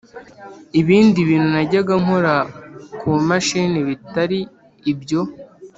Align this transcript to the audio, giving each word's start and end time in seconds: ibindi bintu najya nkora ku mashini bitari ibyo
ibindi 0.79 1.19
bintu 1.29 1.47
najya 1.55 1.79
nkora 2.03 2.35
ku 2.99 3.09
mashini 3.27 3.77
bitari 3.87 4.39
ibyo 4.91 5.21